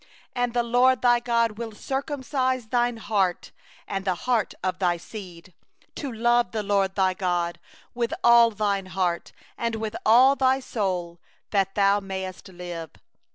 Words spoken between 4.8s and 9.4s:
seed, to love the LORD thy God with all thy heart,